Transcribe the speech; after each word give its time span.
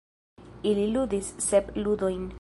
Ili 0.69 0.87
ludis 0.95 1.31
sep 1.49 1.73
ludojn. 1.83 2.29